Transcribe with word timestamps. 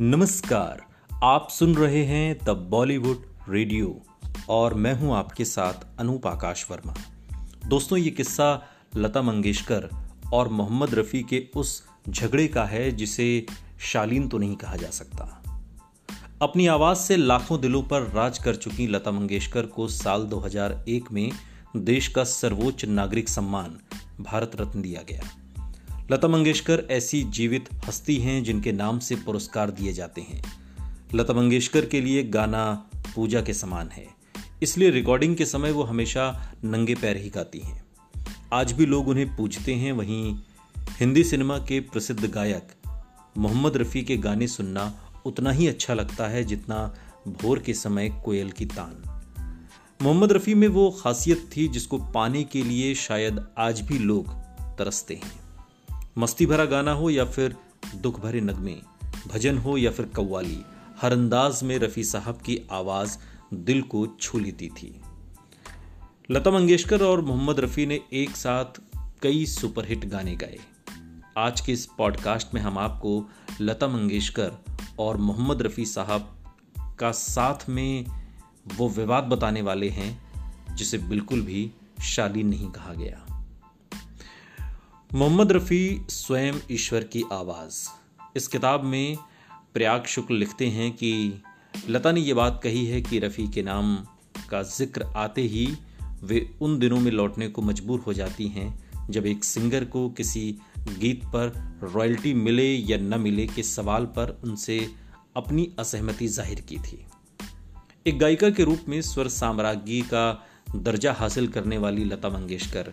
नमस्कार, 0.00 0.82
आप 1.22 1.48
सुन 1.50 1.74
रहे 1.74 2.04
हैं 2.04 2.38
द 2.44 2.50
बॉलीवुड 2.50 3.22
रेडियो 3.48 4.02
और 4.48 4.74
मैं 4.74 4.94
हूँ 4.94 5.14
आपके 5.16 5.44
साथ 5.44 5.72
अनूप 5.98 6.26
आकाश 6.26 6.66
वर्मा। 6.70 6.94
दोस्तों, 7.68 7.98
ये 7.98 8.10
किस्सा 8.10 8.62
लता 8.96 9.22
मंगेशकर 9.22 9.88
और 10.32 10.48
मोहम्मद 10.48 10.94
रफ़ी 10.94 11.22
के 11.22 11.48
उस 11.56 11.88
झगड़े 12.08 12.48
का 12.48 12.64
है 12.64 12.90
जिसे 12.90 13.46
शालीन 13.80 14.28
तो 14.28 14.38
नहीं 14.38 14.56
कहा 14.56 14.76
जा 14.76 14.90
सकता। 14.90 15.42
अपनी 16.42 16.66
आवाज़ 16.66 16.98
से 16.98 17.16
लाखों 17.16 17.60
दिलों 17.60 17.82
पर 17.82 18.02
राज 18.02 18.38
कर 18.38 18.54
चुकी 18.54 18.86
लता 18.86 19.10
मंगेशकर 19.10 19.66
को 19.66 19.88
साल 19.88 20.22
2001 20.22 21.12
में 21.12 21.32
देश 21.76 22.08
का 22.08 22.24
सर्वोच्च 22.24 22.84
नागरिक 22.84 23.28
सम्मान 23.28 23.80
भारत 24.20 24.50
रत्न 24.60 24.82
दिया 24.82 25.02
गया। 25.02 25.45
लता 26.10 26.28
मंगेशकर 26.28 26.84
ऐसी 26.90 27.22
जीवित 27.22 27.68
हस्ती 27.88 28.16
हैं 28.16 28.44
जिनके 28.44 28.72
नाम 28.72 28.98
से 28.98 29.16
पुरस्कार 29.16 29.70
दिए 29.70 29.92
जाते 29.92 30.20
हैं। 30.20 30.42
लता 31.14 31.34
मंगेशकर 31.34 31.86
के 31.86 32.00
लिए 32.00 32.22
गाना 32.22 32.90
पूजा 33.14 33.40
के 33.40 33.54
समान 33.54 33.88
है। 33.88 34.06
इसलिए 34.62 34.90
रिकॉर्डिंग 34.90 35.36
के 35.36 35.46
समय 35.46 35.72
वो 35.72 35.82
हमेशा 35.82 36.52
नंगे 36.64 36.94
पैर 36.94 37.16
ही 37.16 37.30
गाती 37.30 37.58
हैं। 37.58 37.84
आज 38.52 38.72
भी 38.72 38.86
लोग 38.86 39.08
उन्हें 39.08 39.36
पूछते 39.36 39.74
हैं। 39.74 39.92
वहीं 39.92 40.38
हिंदी 40.78 41.24
सिनेमा 41.24 41.58
के 41.58 41.80
प्रसिद्ध 41.80 42.30
गायक 42.30 42.68
मोहम्मद 43.38 43.76
रफ़ी 43.76 44.02
के 44.02 44.16
गाने 44.16 44.46
सुनना 44.46 45.12
उतना 45.26 45.50
ही 45.50 45.68
अच्छा 45.68 45.94
लगता 45.94 46.26
है 46.26 46.44
जितना 46.44 46.94
भोर 47.28 47.58
के 47.58 47.74
समय 47.74 48.22
कोयल 48.24 48.50
की 48.50 48.66
तान। 48.66 49.22
मोहम्मद 50.02 50.32
रफ़ी 50.32 50.54
में 50.54 50.68
वो 50.68 50.90
खासियत 50.90 51.50
थी 51.56 51.68
जिसको 51.68 51.98
पाने 51.98 52.44
के 52.44 52.62
लिए 52.62 52.94
शायद 52.94 53.46
आज 53.58 53.80
भी 53.80 53.98
लोग 53.98 54.28
तरसते 54.78 55.14
हैं। 55.14 55.45
मस्ती 56.18 56.46
भरा 56.46 56.64
गाना 56.64 56.92
हो 56.92 57.10
या 57.10 57.24
फिर 57.24 57.56
दुख 57.96 58.20
भरे 58.20 58.40
नगमे, 58.40 58.76
भजन 59.34 59.58
हो 59.58 59.76
या 59.76 59.90
फिर 59.90 60.06
कव्वाली, 60.06 60.62
हर 61.00 61.12
अंदाज 61.12 61.62
में 61.62 61.78
रफ़ी 61.78 62.04
साहब 62.04 62.34
की 62.34 62.68
आवाज़ 62.72 63.18
दिल 63.54 63.82
को 63.82 64.06
छू 64.06 64.38
लेती 64.38 64.68
थी। 64.68 65.00
लता 66.30 66.50
मंगेशकर 66.50 67.02
और 67.02 67.20
मोहम्मद 67.20 67.60
रफ़ी 67.60 67.86
ने 67.86 68.00
एक 68.12 68.30
साथ 68.30 68.64
कई 69.22 69.46
सुपरहिट 69.46 70.04
गाने 70.04 70.36
गाए। 70.36 70.58
आज 71.38 71.60
के 71.60 71.72
इस 71.72 71.88
पॉडकास्ट 71.98 72.54
में 72.54 72.60
हम 72.60 72.78
आपको 72.78 73.30
लता 73.60 73.88
मंगेशकर 73.88 74.52
और 74.98 75.16
मोहम्मद 75.16 75.62
रफ़ी 75.62 75.84
साहब 75.84 76.54
का 76.98 77.10
साथ 77.10 77.68
में 77.68 78.04
वो 78.76 78.88
विवाद 78.88 79.24
बताने 79.24 79.62
वाले 79.62 79.88
हैं, 79.88 80.26
जिसे 80.76 80.98
बिल्कुल 80.98 81.40
भी 81.40 81.70
शालीन 82.02 82.48
नहीं 82.48 82.70
कहा 82.70 82.92
गया। 82.92 83.25
मोहम्मद 85.10 85.52
रफ़ी 85.52 86.06
स्वयं 86.10 86.54
ईश्वर 86.70 87.04
की 87.04 87.22
आवाज़। 87.32 87.76
इस 88.36 88.48
किताब 88.48 88.84
में 88.84 89.16
प्रयाग 89.74 90.04
शुक्ल 90.04 90.34
लिखते 90.34 90.66
हैं 90.66 90.90
कि 90.92 91.42
लता 91.88 92.12
ने 92.12 92.20
यह 92.20 92.34
बात 92.34 92.60
कही 92.62 92.84
है 92.86 93.00
कि 93.02 93.18
रफ़ी 93.18 93.46
के 93.48 93.62
नाम 93.62 93.96
का 94.50 94.62
ज़िक्र 94.62 95.04
आते 95.16 95.42
ही 95.42 95.66
वे 96.22 96.40
उन 96.60 96.78
दिनों 96.78 96.98
में 97.00 97.10
लौटने 97.12 97.48
को 97.48 97.62
मजबूर 97.62 98.00
हो 98.00 98.12
जाती 98.12 98.48
हैं, 98.48 98.68
जब 99.10 99.26
एक 99.26 99.44
सिंगर 99.44 99.84
को 99.84 100.08
किसी 100.10 100.44
गीत 100.98 101.24
पर 101.26 101.52
रॉयल्टी 101.94 102.34
मिले 102.34 102.68
या 102.72 102.98
न 102.98 103.20
मिले 103.20 103.46
के 103.46 103.62
सवाल 103.62 104.04
पर 104.04 104.40
उनसे 104.44 104.78
अपनी 105.36 105.70
असहमति 105.78 106.28
ज़ाहिर 106.28 106.60
की 106.60 106.78
थी। 106.78 107.04
एक 108.06 108.18
गायिका 108.18 108.50
के 108.50 108.64
रूप 108.64 108.84
में 108.88 109.00
स्वर 109.02 109.28
साम्राज्ञी 109.28 110.02
का 110.02 110.30
दर्जा 110.76 111.12
हासिल 111.12 111.48
करने 111.48 111.78
वाली 111.78 112.04
लता 112.04 112.28
मंगेशकर 112.28 112.92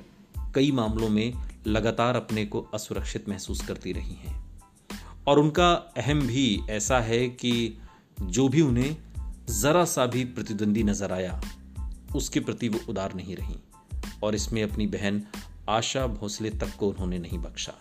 कई 0.56 0.72
मामलों 0.72 1.10
में 1.10 1.34
लगातार 1.68 2.16
अपने 2.16 2.46
को 2.46 2.62
असुरक्षित 2.74 3.30
महसूस 3.30 3.66
करती 3.68 3.92
रही 3.92 4.14
हैं। 4.14 4.44
और 5.28 5.40
उनका 5.40 5.74
अहम 5.74 6.20
भी 6.20 6.62
ऐसा 6.70 7.00
है 7.00 7.28
कि 7.28 7.78
जो 8.22 8.48
भी 8.50 8.62
उन्हें 8.62 8.98
जरा 9.50 9.86
सा 9.86 10.06
भी 10.06 10.26
प्रतिद्वंदी 10.26 10.84
नज़र 10.84 11.12
आया, 11.12 11.42
उसके 12.16 12.40
प्रति 12.40 12.70
वो 12.70 12.80
उदार 12.90 13.14
नहीं 13.16 13.36
रही 13.36 13.56
और 14.24 14.36
इसमें 14.36 14.64
अपनी 14.64 14.88
बहन 14.88 15.24
आशा 15.70 16.08
भोसले 16.08 16.50
तक 16.50 16.76
को 16.80 16.90
उन्होंने 16.90 17.20
नहीं 17.20 17.40
बख्शा। 17.40 17.74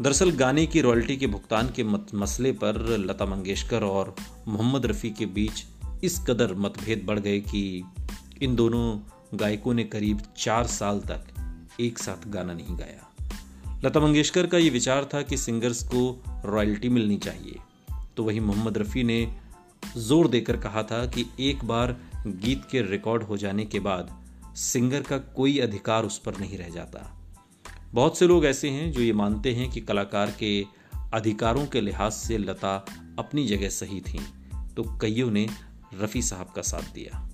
दरअसल 0.00 0.30
गाने 0.30 0.66
की 0.66 0.80
रॉयल्टी 0.80 1.16
के 1.16 1.26
भुगतान 1.26 1.68
के 1.68 1.84
मसले 2.16 2.52
पर 2.52 2.98
लता 2.98 3.26
मंगेशकर 3.26 3.84
और 3.84 4.14
मोहम्मद 4.48 4.86
रफ़ी 4.86 5.10
के 5.10 5.26
बीच 5.26 5.64
इस 6.04 6.18
कदर 6.18 6.54
मतभेद 6.54 7.02
बढ़ 7.04 7.18
गए 7.18 7.40
कि 7.40 7.84
इन 8.42 8.56
दोनों 8.56 8.98
गायकों 9.38 9.74
ने 9.74 9.84
करीब 9.84 10.22
चार 10.36 10.66
साल 10.66 11.00
तक 11.00 11.33
एक 11.80 11.98
साथ 11.98 12.28
गाना 12.28 12.52
नहीं 12.52 12.78
गाया। 12.78 13.10
लता 13.84 14.00
मंगेशकर 14.00 14.46
का 14.46 14.58
यह 14.58 14.70
विचार 14.70 15.04
था 15.14 15.22
कि 15.22 15.36
सिंगर्स 15.36 15.82
को 15.82 16.22
रॉयल्टी 16.44 16.88
मिलनी 16.88 17.16
चाहिए। 17.16 17.58
तो 18.16 18.24
वही 18.24 18.40
मोहम्मद 18.40 18.78
रफ़ी 18.78 19.04
ने 19.04 19.36
ज़ोर 19.96 20.28
देकर 20.28 20.56
कहा 20.56 20.82
था 20.82 21.06
कि 21.06 21.26
एक 21.40 21.64
बार 21.64 21.96
गीत 22.26 22.62
के 22.70 22.82
रिकॉर्ड 22.82 23.22
हो 23.22 23.36
जाने 23.36 23.64
के 23.64 23.80
बाद 23.80 24.24
सिंगर 24.56 25.02
का 25.02 25.18
कोई 25.18 25.58
अधिकार 25.58 26.04
उस 26.04 26.18
पर 26.18 26.38
नहीं 26.38 26.58
रह 26.58 26.68
जाता। 26.68 27.20
बहुत 27.92 28.18
से 28.18 28.26
लोग 28.26 28.46
ऐसे 28.46 28.70
हैं 28.70 28.92
जो 28.92 29.00
ये 29.00 29.12
मानते 29.12 29.54
हैं 29.54 29.70
कि 29.70 29.80
कलाकार 29.80 30.30
के 30.30 30.66
अधिकारों 31.14 31.66
के 31.66 31.80
लिहाज 31.80 32.12
से 32.12 32.38
लता 32.38 32.84
अपनी 33.18 33.46
जगह 33.46 33.68
सही 33.68 34.00
थी। 34.00 34.20
तो 34.76 34.98
कईयों 34.98 35.30
ने 35.30 35.48
रफ़ी 35.94 36.22
साहब 36.22 36.46
का 36.46 36.62
साथ 36.62 36.94
दिया। 36.94 37.28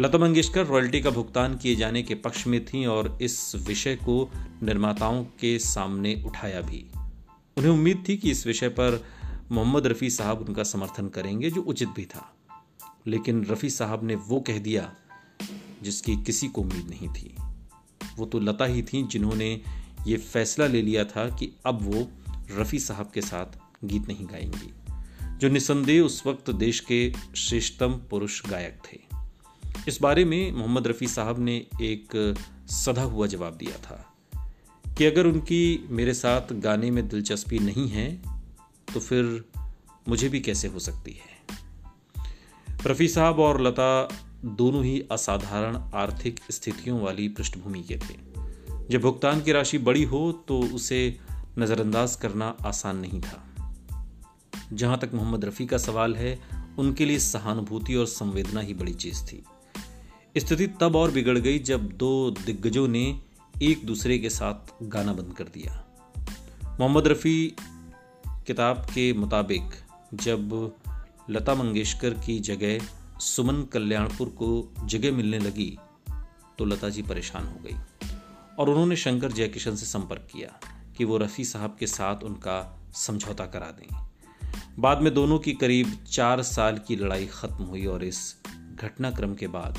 लता 0.00 0.18
मंगेशकर 0.18 0.66
रॉयल्टी 0.66 1.00
का 1.00 1.10
भुगतान 1.10 1.56
किए 1.56 1.76
जाने 1.76 2.02
के 2.02 2.14
पक्ष 2.14 2.46
में 2.46 2.64
थीं 2.64 2.86
और 2.86 3.18
इस 3.22 3.52
विषय 3.56 3.96
को 3.96 4.30
निर्माताओं 4.62 5.24
के 5.24 5.58
सामने 5.58 6.22
उठाया 6.26 6.60
भी। 6.60 6.86
उन्हें 7.56 7.72
उम्मीद 7.72 8.04
थी 8.08 8.16
कि 8.16 8.30
इस 8.30 8.46
विषय 8.46 8.68
पर 8.68 9.04
मोहम्मद 9.52 9.86
रफ़ी 9.86 10.10
साहब 10.10 10.48
उनका 10.48 10.62
समर्थन 10.62 11.08
करेंगे, 11.08 11.50
जो 11.50 11.62
उचित 11.62 11.88
भी 11.88 12.04
था। 12.04 12.36
लेकिन 13.06 13.44
रफ़ी 13.44 13.70
साहब 13.70 14.04
ने 14.04 14.14
वो 14.14 14.40
कह 14.40 14.58
दिया, 14.58 14.94
जिसकी 15.82 16.16
किसी 16.16 16.48
को 16.48 16.60
उम्मीद 16.60 16.90
नहीं 16.90 17.08
थी। 17.08 17.34
वो 18.16 18.26
तो 18.26 18.40
लता 18.40 18.64
ही 18.64 18.82
थी 18.82 19.06
जिन्होंने 19.06 19.62
ये 20.06 20.16
फैसला 20.16 20.66
ले 20.66 20.82
लिया 20.82 21.04
था 21.04 21.28
कि 21.28 21.52
अब 21.66 21.78
वो 21.82 22.08
रफ़ी 22.58 22.78
साहब 22.78 23.10
के 23.14 23.20
साथ 23.20 23.58
गीत 23.84 24.08
नहीं 24.08 24.26
गाएँगी, 24.26 24.74
जो 25.38 25.48
निसंदेह 25.48 26.02
उस 26.02 26.26
वक्त 26.26 26.50
देश 26.50 26.80
के 26.80 27.12
श्रेष्ठतम 27.36 27.92
पुरुष 28.10 28.46
गायक 28.46 28.78
थे। 28.92 29.09
इस 29.88 29.98
बारे 30.02 30.24
में 30.24 30.52
मोहम्मद 30.52 30.86
रफ़ी 30.86 31.06
साहब 31.06 31.38
ने 31.38 31.66
एक 31.82 32.34
सदा 32.66 33.02
हुआ 33.02 33.26
जवाब 33.26 33.54
दिया 33.54 33.76
था 33.76 34.14
कि 34.98 35.04
अगर 35.04 35.26
उनकी 35.26 35.86
मेरे 35.90 36.14
साथ 36.14 36.52
गाने 36.52 36.90
में 36.90 37.08
दिलचस्पी 37.08 37.58
नहीं 37.58 37.88
है 37.88 38.22
तो 38.94 39.00
फिर 39.00 39.44
मुझे 40.08 40.28
भी 40.28 40.40
कैसे 40.40 40.68
हो 40.68 40.78
सकती 40.78 41.12
है? 41.12 41.56
रफ़ी 42.86 43.08
साहब 43.08 43.38
और 43.38 43.60
लता 43.60 44.08
दोनों 44.44 44.84
ही 44.84 45.06
असाधारण 45.12 45.76
आर्थिक 45.76 46.40
स्थितियों 46.50 47.00
वाली 47.00 47.28
पृष्ठभूमि 47.28 47.82
के 47.82 47.96
थे। 47.96 48.16
जब 48.90 49.00
भुगतान 49.00 49.40
की 49.40 49.52
राशि 49.52 49.78
बड़ी 49.78 50.04
हो 50.04 50.32
तो 50.48 50.60
उसे 50.60 51.18
नज़रअंदाज 51.58 52.16
करना 52.16 52.56
आसान 52.66 52.96
नहीं 52.96 53.20
था। 53.20 53.46
जहाँ 54.72 54.98
तक 54.98 55.10
मोहम्मद 55.14 55.44
रफ़ी 55.44 55.66
का 55.66 55.78
सवाल 55.78 56.16
है, 56.16 56.40
उनके 56.78 57.04
लिए 57.04 57.18
सहानुभूति 57.18 57.94
और 57.94 58.06
संवेदना 58.06 58.60
ही 58.60 58.74
बड़ी 58.74 58.94
चीज़ 58.94 59.22
थी। 59.22 59.44
स्थिति 60.36 60.66
तब 60.80 60.96
और 60.96 61.10
बिगड़ 61.10 61.38
गई 61.38 61.58
जब 61.58 61.88
दो 61.92 62.30
दिग्गजों 62.30 62.86
ने 62.88 63.20
एक 63.62 63.84
दूसरे 63.86 64.18
के 64.18 64.30
साथ 64.30 64.72
गाना 64.82 65.12
बंद 65.12 65.34
कर 65.36 65.44
दिया। 65.44 65.72
मोहम्मद 66.80 67.06
रफ़ी 67.06 67.54
किताब 68.46 68.84
के 68.84 69.12
मुताबिक, 69.12 69.62
जब 70.14 70.72
लता 71.30 71.54
मंगेशकर 71.54 72.14
की 72.14 72.38
जगह 72.40 72.86
सुमन 73.20 73.62
कल्याणपुर 73.62 74.28
को 74.28 74.72
जगह 74.84 75.16
मिलने 75.16 75.38
लगी 75.38 75.76
तो 76.58 76.64
लता 76.64 76.88
जी 76.88 77.02
परेशान 77.02 77.46
हो 77.46 77.58
गई 77.60 77.76
और 78.58 78.70
उन्होंने 78.70 78.96
शंकर 78.96 79.32
जयकिशन 79.32 79.76
से 79.76 79.86
संपर्क 79.86 80.28
किया 80.32 80.58
कि 80.96 81.04
वो 81.04 81.16
रफ़ी 81.18 81.44
साहब 81.44 81.76
के 81.80 81.86
साथ 81.86 82.24
उनका 82.24 82.58
समझौता 82.94 83.46
करा 83.46 83.70
दें। 83.70 84.06
बाद 84.78 85.02
में 85.02 85.14
दोनों 85.14 85.38
की 85.38 85.52
करीब 85.52 85.96
चार 86.10 86.42
साल 86.42 86.78
की 86.78 86.96
लड़ाई 86.96 87.26
खत्म 87.26 87.64
हुई 87.64 87.86
और 87.86 88.04
इस 88.04 88.36
घटनाक्रम 88.74 89.34
के 89.34 89.46
बाद 89.46 89.78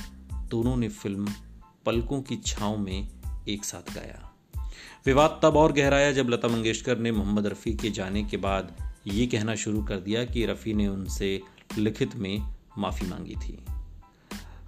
दोनों 0.52 0.76
ने 0.78 0.90
फ़िल्म 0.90 1.34
पलकों 1.86 2.22
की 2.22 2.36
छाव 2.36 2.78
में 2.78 3.08
एक 3.50 3.66
साथ 3.66 3.94
गाया। 3.96 4.28
विवाद 5.06 5.40
तब 5.44 5.56
और 5.58 5.72
गहराया 5.72 6.12
जब 6.12 6.30
लता 6.30 6.48
मंगेशकर 6.48 6.98
ने 6.98 7.12
मोहम्मद 7.12 7.48
रफ़ी 7.48 7.74
के 7.74 7.90
जाने 7.90 8.24
के 8.24 8.38
बाद 8.38 8.94
ये 9.08 9.28
कहना 9.28 9.56
शुरू 9.56 9.84
कर 9.84 9.98
दिया 9.98 10.26
कि 10.26 10.46
रफ़ी 10.46 10.74
ने 10.74 10.88
उनसे 10.88 11.42
लिखित 11.78 12.16
में 12.16 12.56
माफ़ी 12.78 13.08
मांगी 13.08 13.36
थी। 13.36 13.58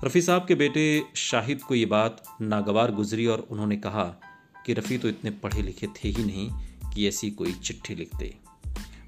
रफ़ी 0.03 0.21
साहब 0.21 0.45
के 0.47 0.55
बेटे 0.55 1.03
शाहिद 1.15 1.61
को 1.61 1.75
ये 1.75 1.85
बात 1.85 2.23
नागवार 2.41 2.91
गुजरी 2.91 3.25
और 3.25 3.39
उन्होंने 3.39 3.77
कहा 3.77 4.03
कि 4.65 4.73
रफ़ी 4.73 4.97
तो 4.97 5.09
इतने 5.09 5.31
पढ़े 5.31 5.61
लिखे 5.61 5.87
थे 5.87 6.09
ही 6.09 6.23
नहीं 6.23 6.49
कि 6.91 7.07
ऐसी 7.07 7.31
कोई 7.31 7.53
चिट्ठी 7.53 7.95
लिखते। 7.95 8.35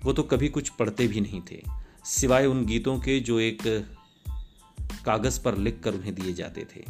वो 0.04 0.14
तो 0.14 0.24
कभी 0.24 0.50
कुछ 0.50 0.70
पढ़ते 0.70 1.08
भी 1.08 1.22
नहीं 1.22 1.42
थे। 1.52 1.64
सिवाय 2.06 2.46
उन 2.46 2.66
गीतों 2.66 3.00
के 3.00 3.20
जो 3.20 3.40
एक 3.40 3.95
कागज़ 5.06 5.42
पर 5.42 5.58
लिख 5.58 5.80
कर 5.84 5.94
उन्हें 5.94 6.16
दिए 6.16 6.34
जाते 6.34 6.66
थे, 6.76 6.84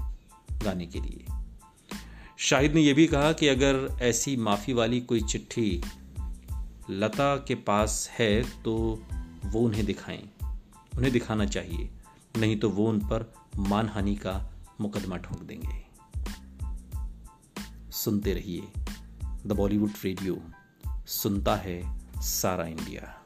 गाने 0.63 0.85
के 0.85 0.99
लिए। 1.01 1.25
शाहिद 2.37 2.73
ने 2.73 2.81
यह 2.81 2.93
भी 2.93 3.07
कहा 3.07 3.31
कि 3.31 3.47
अगर 3.47 3.97
ऐसी 4.01 4.35
माफ़ी 4.37 4.73
वाली 4.73 5.01
कोई 5.01 5.21
चिट्ठी 5.21 5.83
लता 6.89 7.35
के 7.37 7.55
पास 7.55 8.09
है 8.11 8.61
तो 8.63 9.03
वो 9.45 9.59
उन्हें 9.59 9.85
दिखाएँ। 9.85 10.29
उन्हें 10.97 11.13
दिखाना 11.13 11.45
चाहिए, 11.45 11.89
नहीं 12.37 12.57
तो 12.57 12.69
वो 12.69 12.89
उन 12.89 12.99
पर 12.99 13.33
मानहानि 13.57 14.15
का 14.15 14.51
मुकदमा 14.81 15.17
ठोक 15.17 15.43
देंगे। 15.43 15.83
सुनते 17.91 18.33
रहिए 18.33 18.63
द 19.45 19.51
बॉलीवुड 19.51 19.91
रेडियो, 20.03 20.41
सुनता 21.07 21.55
है 21.55 21.81
सारा 22.17 22.65
इंडिया। 22.65 23.24